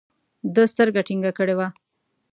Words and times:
ده 0.53 0.63
سترګه 0.73 1.01
ټينګه 1.07 1.31
کړې 1.37 1.55
وه. 1.59 1.67